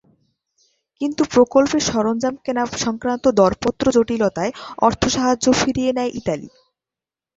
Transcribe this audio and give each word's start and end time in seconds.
কিন্তু 1.01 1.21
প্রকল্পের 1.33 1.83
সরঞ্জাম 1.89 2.35
কেনাসংক্রান্ত 2.45 3.25
দরপত্র 3.39 3.85
জটিলতায় 3.95 4.51
অর্থ 4.79 5.01
সাহায্য 5.15 5.45
ফিরিয়ে 5.61 5.91
নেয় 5.97 6.11
ইতালি। 6.19 6.47